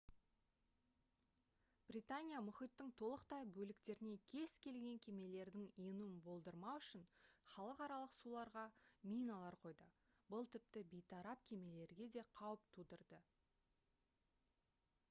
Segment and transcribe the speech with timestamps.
[1.89, 7.05] британия мұхиттың толықтай бөліктеріне кез келген кемелердің енуін болдырмау үшін
[7.57, 8.65] халықаралық суларға
[9.13, 9.91] миналар қойды
[10.35, 13.23] бұл тіпті бейтарап кемелерге де қауіп тудырды